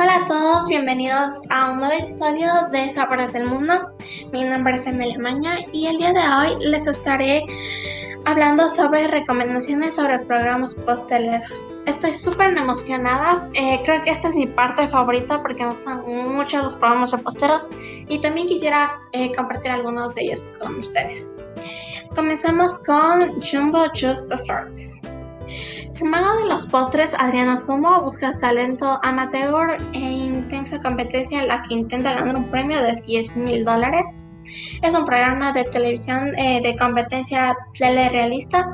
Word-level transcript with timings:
Hola 0.00 0.18
a 0.18 0.26
todos, 0.26 0.68
bienvenidos 0.68 1.40
a 1.50 1.72
un 1.72 1.78
nuevo 1.78 1.92
episodio 1.92 2.46
de 2.70 2.88
Sabores 2.88 3.32
del 3.32 3.46
Mundo. 3.46 3.90
Mi 4.32 4.44
nombre 4.44 4.76
es 4.76 4.86
Emilia 4.86 5.18
Maña 5.18 5.56
y 5.72 5.88
el 5.88 5.98
día 5.98 6.12
de 6.12 6.20
hoy 6.20 6.64
les 6.64 6.86
estaré 6.86 7.42
hablando 8.24 8.70
sobre 8.70 9.08
recomendaciones 9.08 9.96
sobre 9.96 10.20
programas 10.20 10.76
posteleros. 10.76 11.74
Estoy 11.86 12.14
súper 12.14 12.56
emocionada, 12.56 13.48
eh, 13.54 13.80
creo 13.84 14.00
que 14.04 14.12
esta 14.12 14.28
es 14.28 14.36
mi 14.36 14.46
parte 14.46 14.86
favorita 14.86 15.42
porque 15.42 15.64
me 15.64 15.72
gustan 15.72 16.04
mucho 16.06 16.62
los 16.62 16.76
programas 16.76 17.10
reposteros 17.10 17.68
y 18.06 18.20
también 18.20 18.46
quisiera 18.46 19.00
eh, 19.10 19.34
compartir 19.34 19.72
algunos 19.72 20.14
de 20.14 20.26
ellos 20.26 20.44
con 20.60 20.78
ustedes. 20.78 21.34
Comenzamos 22.14 22.78
con 22.78 23.42
Jumbo 23.42 23.86
Just 24.00 24.30
Desserts. 24.30 25.00
El 26.00 26.04
mago 26.10 26.36
de 26.36 26.44
los 26.44 26.64
postres, 26.64 27.12
Adriano 27.18 27.58
Sumo, 27.58 28.00
busca 28.02 28.32
talento 28.32 29.00
amateur 29.02 29.78
e 29.92 29.98
intensa 29.98 30.78
competencia 30.78 31.40
en 31.40 31.48
la 31.48 31.60
que 31.62 31.74
intenta 31.74 32.14
ganar 32.14 32.36
un 32.36 32.48
premio 32.52 32.80
de 32.80 33.02
10 33.04 33.36
mil 33.36 33.64
dólares. 33.64 34.24
Es 34.82 34.94
un 34.94 35.04
programa 35.04 35.50
de 35.50 35.64
televisión 35.64 36.38
eh, 36.38 36.60
de 36.62 36.76
competencia 36.76 37.56
telerealista 37.76 38.72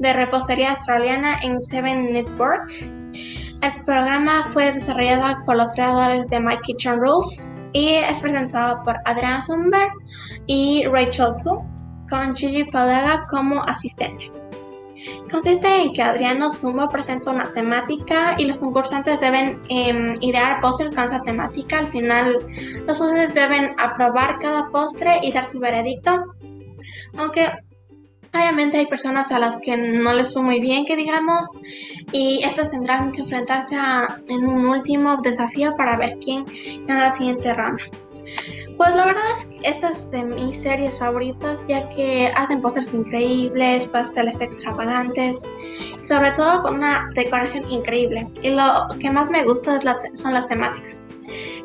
de 0.00 0.12
repostería 0.14 0.72
australiana 0.72 1.38
en 1.44 1.62
Seven 1.62 2.12
Network. 2.12 2.68
El 2.72 3.84
programa 3.86 4.42
fue 4.50 4.72
desarrollado 4.72 5.44
por 5.46 5.56
los 5.56 5.72
creadores 5.74 6.26
de 6.26 6.40
My 6.40 6.56
Kitchen 6.58 6.98
Rules 6.98 7.52
y 7.72 7.90
es 7.94 8.18
presentado 8.18 8.82
por 8.82 8.96
Adriano 9.04 9.40
Sumber 9.40 9.86
y 10.48 10.84
Rachel 10.86 11.34
Koo, 11.44 11.64
con 12.10 12.34
Gigi 12.34 12.64
Falaga 12.72 13.26
como 13.28 13.62
asistente. 13.62 14.32
Consiste 15.30 15.82
en 15.82 15.92
que 15.92 16.02
Adriano 16.02 16.52
Sumo 16.52 16.88
presenta 16.88 17.30
una 17.30 17.50
temática 17.52 18.36
y 18.38 18.44
los 18.44 18.58
concursantes 18.58 19.20
deben 19.20 19.60
em, 19.68 20.14
idear 20.20 20.60
postres 20.60 20.90
con 20.92 21.04
esa 21.04 21.20
temática. 21.20 21.78
Al 21.78 21.88
final, 21.88 22.38
los 22.86 22.98
jueces 22.98 23.34
deben 23.34 23.74
aprobar 23.78 24.38
cada 24.38 24.68
postre 24.70 25.18
y 25.22 25.32
dar 25.32 25.44
su 25.44 25.58
veredicto. 25.58 26.24
Aunque 27.16 27.50
obviamente 28.32 28.78
hay 28.78 28.86
personas 28.86 29.30
a 29.32 29.38
las 29.38 29.60
que 29.60 29.76
no 29.76 30.12
les 30.12 30.32
fue 30.32 30.42
muy 30.42 30.60
bien, 30.60 30.84
que 30.84 30.96
digamos, 30.96 31.48
y 32.12 32.40
estas 32.44 32.70
tendrán 32.70 33.12
que 33.12 33.20
enfrentarse 33.20 33.76
a, 33.76 34.20
en 34.28 34.44
un 34.44 34.66
último 34.66 35.16
desafío 35.22 35.76
para 35.76 35.96
ver 35.96 36.18
quién 36.18 36.44
gana 36.86 37.08
la 37.08 37.14
siguiente 37.14 37.54
ronda. 37.54 37.84
Pues 38.76 38.96
la 38.96 39.06
verdad 39.06 39.22
es 39.34 39.46
que 39.46 39.68
estas 39.68 40.10
de 40.10 40.24
mis 40.24 40.60
series 40.60 40.98
favoritas, 40.98 41.64
ya 41.68 41.88
que 41.90 42.32
hacen 42.34 42.60
pósters 42.60 42.92
increíbles, 42.92 43.86
pasteles 43.86 44.40
extravagantes, 44.40 45.46
y 46.00 46.04
sobre 46.04 46.32
todo 46.32 46.62
con 46.62 46.76
una 46.76 47.08
decoración 47.14 47.70
increíble. 47.70 48.28
Y 48.42 48.50
lo 48.50 48.88
que 48.98 49.10
más 49.10 49.30
me 49.30 49.44
gusta 49.44 49.76
es 49.76 49.84
son 50.14 50.34
las 50.34 50.46
temáticas. 50.48 51.06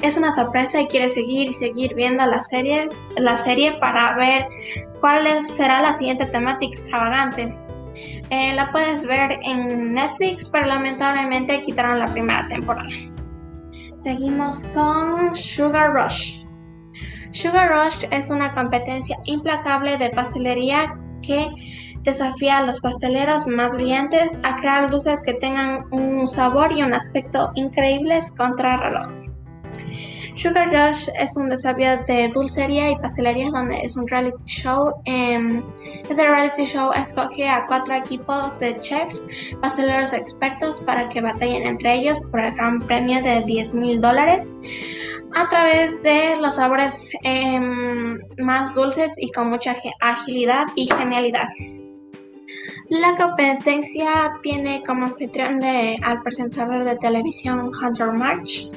Es 0.04 0.18
una 0.18 0.32
sorpresa 0.32 0.82
y 0.82 0.88
quieres 0.88 1.16
seguir 1.16 1.50
y 1.50 1.54
seguir 1.54 1.96
viendo 1.96 2.26
las 2.28 2.48
series, 2.48 3.02
la 3.18 3.36
serie 3.38 3.74
para 3.80 4.16
ver 4.16 4.48
cuál 5.00 5.26
será 5.44 5.82
la 5.82 5.96
siguiente 5.96 6.28
temática 6.28 6.74
extravagante. 6.74 7.58
Eh, 8.30 8.54
la 8.54 8.72
puedes 8.72 9.06
ver 9.06 9.40
en 9.42 9.94
Netflix, 9.94 10.48
pero 10.48 10.68
lamentablemente 10.68 11.62
quitaron 11.64 12.00
la 12.00 12.06
primera 12.06 12.48
temporada. 12.48 12.90
Seguimos 13.96 14.64
con 14.74 15.36
Sugar 15.36 15.92
Rush. 15.92 16.39
Sugar 17.32 17.70
Rush 17.70 18.06
es 18.12 18.30
una 18.30 18.54
competencia 18.54 19.18
implacable 19.26 19.98
de 19.98 20.10
pastelería 20.10 20.98
que 21.22 21.48
desafía 22.02 22.58
a 22.58 22.66
los 22.66 22.80
pasteleros 22.80 23.46
más 23.46 23.76
brillantes 23.76 24.40
a 24.44 24.56
crear 24.56 24.90
dulces 24.90 25.22
que 25.22 25.34
tengan 25.34 25.86
un 25.92 26.28
sabor 26.28 26.72
y 26.74 26.82
un 26.82 26.94
aspecto 26.94 27.52
increíbles 27.56 28.32
contra 28.32 28.78
reloj. 28.78 29.29
Sugar 30.36 30.70
Rush 30.70 31.10
es 31.20 31.36
un 31.36 31.50
desafío 31.50 32.02
de 32.08 32.30
dulcería 32.30 32.92
y 32.92 32.96
pastelería 32.96 33.50
donde 33.52 33.76
es 33.78 33.98
un 33.98 34.08
reality 34.08 34.44
show. 34.46 34.94
Eh, 35.06 35.62
este 36.08 36.24
reality 36.24 36.66
show 36.66 36.92
escoge 36.94 37.48
a 37.50 37.66
cuatro 37.68 37.94
equipos 37.94 38.58
de 38.60 38.80
chefs, 38.80 39.26
pasteleros 39.62 40.14
expertos 40.14 40.82
para 40.86 41.10
que 41.10 41.20
batallen 41.20 41.66
entre 41.66 41.96
ellos 41.96 42.18
por 42.32 42.46
el 42.46 42.54
gran 42.54 42.80
premio 42.80 43.22
de 43.22 43.42
10 43.42 43.74
mil 43.74 44.00
dólares 44.00 44.56
a 45.36 45.48
través 45.48 46.02
de 46.04 46.38
los 46.38 46.56
sabores 46.56 47.12
em, 47.24 48.18
más 48.38 48.74
dulces 48.74 49.16
y 49.18 49.32
con 49.32 49.50
mucha 49.50 49.76
agilidad 50.00 50.66
y 50.76 50.88
genialidad. 50.88 51.48
La 52.90 53.16
competencia 53.16 54.34
tiene 54.42 54.82
como 54.82 55.06
anfitrión 55.06 55.64
al 55.64 56.24
presentador 56.24 56.84
de 56.84 56.96
televisión 56.96 57.70
Hunter 57.80 58.12
March. 58.14 58.68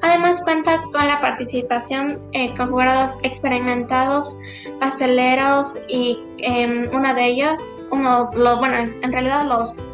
Además 0.00 0.42
cuenta 0.42 0.80
con 0.80 1.06
la 1.06 1.20
participación 1.20 2.18
eh, 2.32 2.54
con 2.56 2.70
jugadores 2.70 3.18
experimentados, 3.22 4.36
pasteleros 4.80 5.78
y 5.86 6.18
em, 6.38 6.88
una 6.94 7.12
de 7.12 7.26
ellos, 7.26 7.88
uno, 7.92 8.30
bueno, 8.32 8.76
en 8.78 9.12
realidad 9.12 9.46
los 9.46 9.84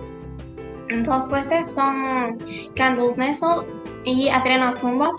dos 1.05 1.29
jueces 1.29 1.67
son 1.67 2.39
Candice 2.77 3.21
Nessel 3.21 3.67
y 4.05 4.29
Adriano 4.29 4.73
Zumbo. 4.73 5.17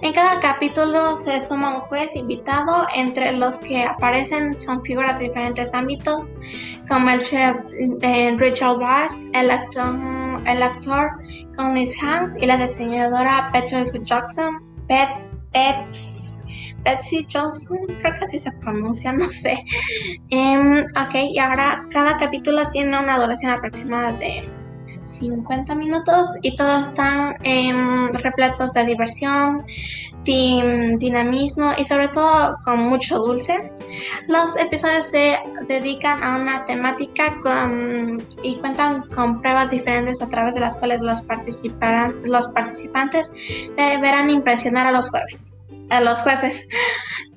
En 0.00 0.12
cada 0.12 0.38
capítulo 0.38 1.16
se 1.16 1.40
suma 1.40 1.74
un 1.74 1.80
juez 1.80 2.14
invitado, 2.14 2.86
entre 2.94 3.32
los 3.32 3.58
que 3.58 3.82
aparecen 3.82 4.58
son 4.58 4.84
figuras 4.84 5.18
de 5.18 5.26
diferentes 5.26 5.74
ámbitos, 5.74 6.32
como 6.88 7.10
el 7.10 7.22
chef 7.22 7.56
eh, 8.02 8.34
Richard 8.38 8.78
Bars, 8.78 9.26
el 9.34 9.50
actor, 9.50 9.96
el 10.46 10.62
actor 10.62 11.10
Conley 11.56 11.88
Hanks 12.00 12.36
y 12.40 12.46
la 12.46 12.56
diseñadora 12.56 13.50
Patrick 13.52 14.04
Jackson, 14.04 14.62
Betsy 16.84 17.26
Johnson, 17.30 17.78
creo 18.00 18.14
que 18.14 18.24
así 18.24 18.38
se 18.38 18.52
pronuncia, 18.52 19.12
no 19.14 19.28
sé. 19.28 19.64
Em, 20.30 20.78
ok, 20.78 21.14
y 21.32 21.38
ahora 21.38 21.84
cada 21.90 22.16
capítulo 22.16 22.70
tiene 22.70 22.98
una 22.98 23.18
duración 23.18 23.50
aproximada 23.50 24.12
de 24.12 24.48
50 25.08 25.74
minutos 25.74 26.36
y 26.42 26.54
todos 26.56 26.90
están 26.90 27.36
em, 27.42 28.12
repletos 28.12 28.72
de 28.72 28.84
diversión, 28.84 29.64
dinamismo 30.24 31.72
y 31.78 31.84
sobre 31.84 32.08
todo 32.08 32.56
con 32.64 32.80
mucho 32.80 33.18
dulce. 33.18 33.72
Los 34.26 34.56
episodios 34.56 35.06
se 35.06 35.38
dedican 35.66 36.22
a 36.22 36.36
una 36.36 36.64
temática 36.66 37.38
y 38.42 38.56
cuentan 38.56 39.08
con 39.08 39.40
pruebas 39.40 39.70
diferentes 39.70 40.20
a 40.20 40.28
través 40.28 40.54
de 40.54 40.60
las 40.60 40.76
cuales 40.76 41.00
los, 41.00 41.22
los 42.24 42.48
participantes 42.48 43.32
deberán 43.76 44.28
impresionar 44.30 44.86
a 44.86 44.92
los 44.92 45.10
jueves 45.10 45.54
a 45.90 46.00
los 46.00 46.20
jueces. 46.22 46.66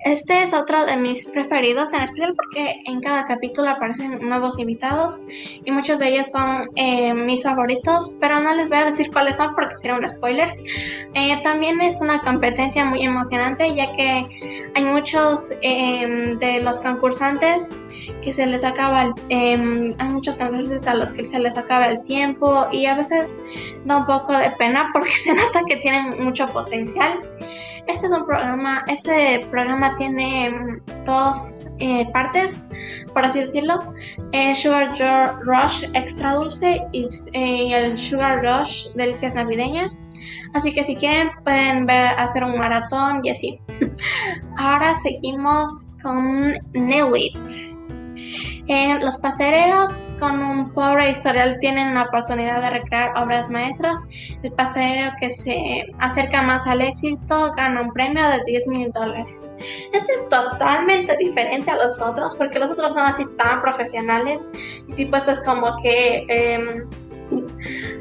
Este 0.03 0.41
es 0.41 0.53
otro 0.53 0.84
de 0.85 0.97
mis 0.97 1.28
preferidos, 1.28 1.94
en 1.94 2.01
especial 2.01 2.34
porque 2.35 2.81
en 2.85 3.01
cada 3.01 3.25
capítulo 3.25 3.69
aparecen 3.69 4.17
nuevos 4.28 4.57
invitados 4.57 5.22
y 5.63 5.72
muchos 5.72 6.00
de 6.00 6.07
ellos 6.07 6.31
son 6.31 6.69
eh, 6.75 7.13
mis 7.13 7.44
favoritos, 7.44 8.16
pero 8.19 8.39
no 8.39 8.51
les 8.56 8.67
voy 8.67 8.79
a 8.79 8.85
decir 8.85 9.12
cuáles 9.12 9.38
son 9.38 9.53
porque 9.53 9.75
sería 9.75 9.95
un 9.95 10.09
spoiler. 10.09 10.56
Eh, 11.13 11.39
también 11.44 11.79
es 11.81 12.01
una 12.01 12.19
competencia 12.19 12.84
muy 12.84 13.03
emocionante 13.03 13.75
ya 13.75 13.91
que 13.91 14.72
hay 14.73 14.83
muchos 14.83 15.53
em, 15.62 16.35
de 16.39 16.62
los 16.62 16.79
concursantes 16.79 17.79
que 18.23 18.33
se 18.33 18.47
les 18.47 18.63
acaba, 18.63 19.03
el, 19.03 19.13
em, 19.29 19.94
hay 20.00 20.09
muchos 20.09 20.38
concursantes 20.38 20.88
a 20.88 20.95
los 20.95 21.13
que 21.13 21.23
se 21.23 21.39
les 21.39 21.56
acaba 21.56 21.85
el 21.85 22.01
tiempo 22.01 22.68
y 22.72 22.88
a 22.88 22.95
veces 22.95 23.38
da 23.85 23.97
un 23.97 24.07
poco 24.07 24.35
de 24.35 24.50
pena 24.51 24.89
porque 24.94 25.12
se 25.23 25.35
nota 25.35 25.62
que 25.68 25.75
tienen 25.75 26.23
mucho 26.23 26.47
potencial. 26.47 27.19
Este 27.88 28.08
es 28.08 28.14
un 28.14 28.25
programa, 28.25 28.84
este 28.88 29.46
programa 29.52 29.96
tiene 29.96 30.50
mm, 30.50 31.03
dos 31.06 31.75
eh, 31.80 32.08
partes, 32.12 32.66
por 33.14 33.25
así 33.25 33.40
decirlo. 33.42 33.80
Eh, 34.31 34.56
Sugar 34.56 34.96
Rush 35.44 35.86
extra 35.94 36.36
dulce 36.36 36.81
y 36.92 37.06
eh, 37.33 37.75
el 37.75 37.98
Sugar 37.98 38.42
Rush 38.44 38.88
delicias 38.95 39.33
navideñas. 39.33 39.98
Así 40.54 40.74
que 40.74 40.83
si 40.83 40.95
quieren 40.95 41.30
pueden 41.44 41.86
ver 41.86 42.13
hacer 42.18 42.44
un 42.44 42.57
maratón 42.57 43.22
y 43.24 43.30
así. 43.30 43.60
Ahora 44.57 44.94
seguimos 44.95 45.88
con 46.04 46.54
Nail 46.74 47.16
It. 47.16 47.81
Eh, 48.68 48.98
los 49.02 49.18
pasteleros 49.18 50.12
con 50.19 50.42
un 50.42 50.72
pobre 50.74 51.12
historial 51.12 51.58
tienen 51.60 51.94
la 51.94 52.04
oportunidad 52.04 52.62
de 52.62 52.69
recrear 52.69 53.18
obras 53.18 53.50
maestras. 53.50 54.02
El 54.44 54.52
pastelero 54.54 55.12
que 55.19 55.30
se 55.30 55.88
acerca 56.00 56.42
más 56.44 56.68
al 56.68 56.81
éxito 56.81 57.54
gana 57.56 57.81
un 57.81 57.92
premio 57.92 58.28
de 58.30 58.42
10 58.46 58.68
mil 58.68 58.90
dólares. 58.92 59.52
Este 59.94 60.13
es 60.13 60.30
totalmente 60.30 61.18
diferente 61.18 61.72
a 61.72 61.75
los 61.75 62.00
otros 62.00 62.36
porque 62.36 62.60
los 62.60 62.69
otros 62.69 62.94
son 62.94 63.04
así 63.04 63.25
tan 63.38 63.62
profesionales. 63.62 64.50
Tipo, 64.96 65.18
esto 65.18 65.31
es 65.31 65.40
como 65.42 65.75
que... 65.81 66.25
Em, 66.28 66.88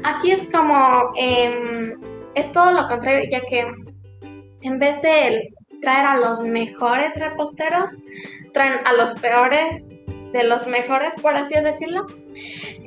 aquí 0.03 0.31
es 0.31 0.47
como... 0.51 1.11
Em, 1.15 1.99
es 2.35 2.51
todo 2.51 2.71
lo 2.71 2.87
contrario, 2.87 3.27
ya 3.29 3.41
que 3.41 3.67
en 4.61 4.79
vez 4.79 5.01
de 5.01 5.53
traer 5.81 6.05
a 6.05 6.17
los 6.17 6.41
mejores 6.43 7.19
reposteros, 7.19 8.03
traen 8.53 8.79
a 8.85 8.93
los 8.93 9.15
peores 9.15 9.89
de 10.31 10.43
los 10.43 10.67
mejores, 10.67 11.13
por 11.21 11.35
así 11.35 11.53
decirlo. 11.55 12.07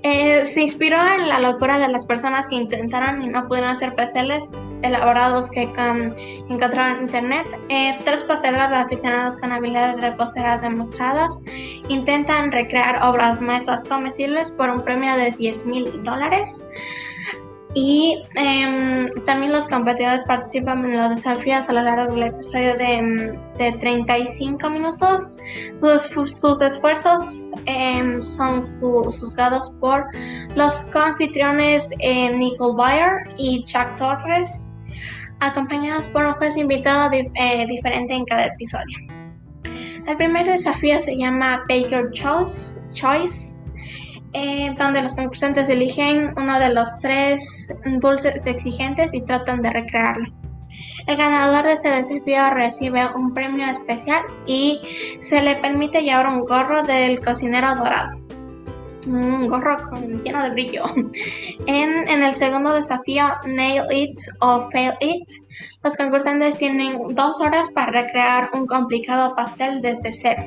Eh, 0.02 0.44
se 0.44 0.62
inspiró 0.62 0.98
en 1.18 1.28
la 1.28 1.38
locura 1.38 1.78
de 1.78 1.88
las 1.88 2.06
personas 2.06 2.48
que 2.48 2.56
intentaron 2.56 3.22
y 3.22 3.28
no 3.28 3.46
pudieron 3.46 3.70
hacer 3.70 3.94
pasteles 3.94 4.50
elaborados 4.82 5.50
que 5.50 5.62
encontraron 5.62 6.96
en 6.96 7.02
internet. 7.02 7.46
Eh, 7.68 7.98
tres 8.04 8.24
pasteleros 8.24 8.72
aficionados 8.72 9.36
con 9.36 9.52
habilidades 9.52 10.00
reposteras 10.00 10.62
demostradas 10.62 11.40
intentan 11.88 12.52
recrear 12.52 13.02
obras 13.02 13.40
maestras 13.40 13.84
comestibles 13.84 14.50
por 14.50 14.70
un 14.70 14.82
premio 14.82 15.14
de 15.16 15.30
10 15.30 15.66
mil 15.66 16.02
dólares. 16.02 16.66
Y 17.74 18.22
em, 18.36 19.08
también 19.26 19.52
los 19.52 19.66
competidores 19.66 20.22
participan 20.28 20.84
en 20.84 20.96
los 20.96 21.10
desafíos 21.10 21.68
a 21.68 21.72
lo 21.72 21.82
largo 21.82 22.14
del 22.14 22.22
episodio 22.24 22.76
de, 22.76 23.36
de 23.58 23.72
35 23.72 24.70
minutos. 24.70 25.34
Sus, 25.74 26.38
sus 26.38 26.60
esfuerzos 26.60 27.50
em, 27.66 28.22
son 28.22 28.80
juzgados 28.80 29.70
por 29.80 30.06
los 30.54 30.84
confitriones 30.92 31.88
eh, 31.98 32.32
Nicole 32.32 32.76
Bayer 32.76 33.34
y 33.36 33.64
Chuck 33.64 33.96
Torres, 33.96 34.72
acompañados 35.40 36.06
por 36.08 36.24
un 36.24 36.34
juez 36.34 36.56
invitado 36.56 37.10
eh, 37.12 37.66
diferente 37.66 38.14
en 38.14 38.24
cada 38.24 38.44
episodio. 38.44 38.98
El 40.06 40.16
primer 40.16 40.46
desafío 40.46 41.00
se 41.00 41.16
llama 41.16 41.64
Baker 41.68 42.10
Choice, 42.12 42.80
Choice 42.92 43.63
eh, 44.34 44.74
donde 44.78 45.00
los 45.00 45.14
concursantes 45.14 45.68
eligen 45.68 46.30
uno 46.36 46.58
de 46.58 46.74
los 46.74 46.98
tres 46.98 47.72
dulces 48.00 48.46
exigentes 48.46 49.14
y 49.14 49.22
tratan 49.22 49.62
de 49.62 49.70
recrearlo. 49.70 50.32
El 51.06 51.16
ganador 51.16 51.64
de 51.64 51.74
este 51.74 51.90
desafío 51.90 52.50
recibe 52.50 53.06
un 53.14 53.34
premio 53.34 53.66
especial 53.66 54.22
y 54.46 54.80
se 55.20 55.42
le 55.42 55.56
permite 55.56 56.02
llevar 56.02 56.26
un 56.26 56.40
gorro 56.40 56.82
del 56.82 57.20
cocinero 57.20 57.74
dorado. 57.76 58.18
Un 59.06 59.46
gorro 59.46 59.76
lleno 60.22 60.42
de 60.42 60.50
brillo. 60.50 60.82
En, 61.66 62.08
en 62.08 62.22
el 62.22 62.34
segundo 62.34 62.72
desafío, 62.72 63.24
Nail 63.46 63.84
It 63.90 64.18
o 64.40 64.68
Fail 64.70 64.94
It, 65.00 65.28
los 65.82 65.96
concursantes 65.96 66.56
tienen 66.56 66.98
dos 67.10 67.40
horas 67.40 67.70
para 67.70 67.92
recrear 67.92 68.50
un 68.54 68.66
complicado 68.66 69.34
pastel 69.34 69.80
desde 69.80 70.12
cero. 70.12 70.44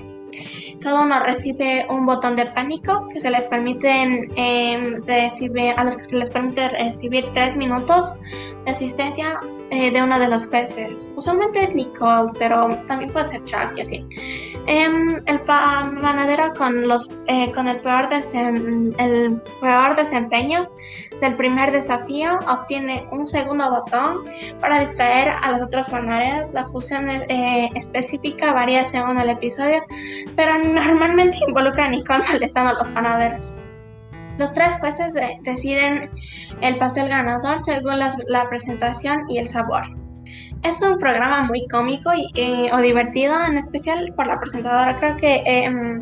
Cada 0.81 1.01
uno 1.01 1.19
recibe 1.19 1.85
un 1.89 2.05
botón 2.05 2.35
de 2.35 2.45
pánico 2.45 3.07
que 3.09 3.19
se 3.19 3.31
les 3.31 3.47
permite 3.47 3.89
em, 4.35 5.03
recibir, 5.05 5.73
a 5.77 5.83
los 5.83 5.97
que 5.97 6.03
se 6.03 6.17
les 6.17 6.29
permite 6.29 6.69
recibir 6.69 7.25
tres 7.33 7.55
minutos 7.55 8.19
de 8.65 8.71
asistencia 8.71 9.39
eh, 9.69 9.91
de 9.91 10.01
uno 10.01 10.17
de 10.19 10.29
los 10.29 10.47
peces. 10.47 11.11
Usualmente 11.15 11.59
es 11.61 11.75
Nicole, 11.75 12.31
pero 12.39 12.69
también 12.87 13.11
puede 13.11 13.25
ser 13.25 13.43
Chuck 13.45 13.73
y 13.75 13.81
así. 13.81 14.05
Em, 14.65 15.21
el 15.25 15.41
panadero 15.41 16.53
con, 16.53 16.87
los, 16.87 17.09
eh, 17.27 17.51
con 17.51 17.67
el, 17.67 17.81
peor 17.81 18.07
el 18.11 19.41
peor 19.59 19.95
desempeño 19.95 20.69
del 21.21 21.35
primer 21.35 21.71
desafío 21.71 22.39
obtiene 22.47 23.07
un 23.11 23.25
segundo 23.25 23.69
botón 23.69 24.25
para 24.61 24.79
distraer 24.79 25.33
a 25.41 25.51
los 25.51 25.61
otros 25.61 25.89
panaderos. 25.89 26.53
La 26.53 26.63
función 26.63 27.07
eh, 27.09 27.69
específica 27.75 28.53
varía 28.53 28.85
según 28.85 29.17
el 29.17 29.29
episodio, 29.29 29.83
pero 30.35 30.57
normalmente 30.57 31.39
involucra 31.47 31.85
a 31.85 31.89
Nicole 31.89 32.23
molestando 32.31 32.71
a 32.71 32.73
los 32.73 32.87
panaderos. 32.89 33.53
Los 34.37 34.53
tres 34.53 34.77
jueces 34.79 35.15
deciden 35.41 36.09
el 36.61 36.75
pastel 36.75 37.09
ganador 37.09 37.59
según 37.59 37.99
la, 37.99 38.49
presentación 38.49 39.25
y 39.29 39.39
el 39.39 39.47
sabor. 39.47 39.83
Es 40.63 40.81
un 40.81 40.99
programa 40.99 41.43
muy 41.43 41.67
cómico 41.67 42.11
y, 42.13 42.69
o 42.71 42.77
divertido, 42.77 43.33
en 43.45 43.57
especial 43.57 44.13
por 44.15 44.27
la 44.27 44.39
presentadora. 44.39 44.97
Creo 44.99 45.17
que 45.17 45.43
em, 45.45 46.01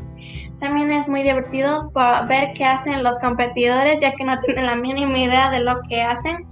también 0.59 0.91
es 0.91 1.07
muy 1.07 1.23
divertido 1.23 1.91
ver 2.27 2.53
qué 2.55 2.65
hacen 2.65 3.03
los 3.03 3.19
competidores, 3.19 4.01
ya 4.01 4.13
que 4.13 4.23
no 4.23 4.37
tienen 4.39 4.65
la 4.65 4.75
mínima 4.75 5.17
idea 5.17 5.49
de 5.49 5.59
lo 5.59 5.81
que 5.87 6.01
hacen. 6.01 6.45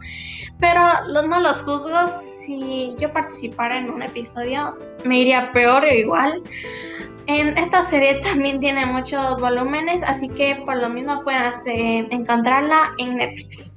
Pero 0.59 0.81
no 1.27 1.39
los 1.39 1.63
juzgo. 1.63 2.07
Si 2.09 2.95
yo 2.97 3.11
participara 3.11 3.77
en 3.77 3.89
un 3.89 4.03
episodio, 4.03 4.77
me 5.03 5.19
iría 5.19 5.51
peor 5.51 5.83
o 5.83 5.91
igual. 5.91 6.41
Esta 7.27 7.83
serie 7.83 8.15
también 8.21 8.59
tiene 8.59 8.85
muchos 8.85 9.39
volúmenes, 9.39 10.03
así 10.03 10.29
que 10.29 10.55
por 10.65 10.77
lo 10.77 10.89
mismo 10.89 11.23
pueden 11.23 12.11
encontrarla 12.11 12.93
en 12.97 13.15
Netflix. 13.15 13.72